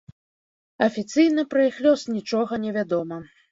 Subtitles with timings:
[0.85, 3.23] Афіцыйна пра іх лёс нічога невядома.